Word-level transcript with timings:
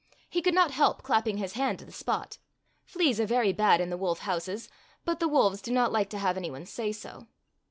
He 0.27 0.41
could 0.41 0.55
not 0.55 0.71
help 0.71 1.03
clapping 1.03 1.37
his 1.37 1.53
hand 1.53 1.77
to 1.77 1.85
the 1.85 1.91
spot. 1.91 2.39
Fleas 2.87 3.19
are 3.19 3.25
very 3.27 3.53
bad 3.53 3.79
in 3.79 3.91
the 3.91 3.97
wolf 3.97 4.21
houses, 4.21 4.67
but 5.05 5.19
the 5.19 5.27
wolves 5.27 5.61
do 5.61 5.71
not 5.71 5.91
like 5.91 6.09
to 6.09 6.17
have 6.17 6.37
any 6.37 6.49
one 6.49 6.65
say 6.65 6.91
so. 6.91 7.27